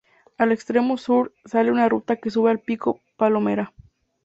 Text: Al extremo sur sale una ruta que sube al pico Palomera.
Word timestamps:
Al 0.39 0.51
extremo 0.51 0.97
sur 0.97 1.31
sale 1.45 1.69
una 1.71 1.87
ruta 1.87 2.15
que 2.15 2.31
sube 2.31 2.49
al 2.49 2.57
pico 2.59 3.01
Palomera. 3.17 3.71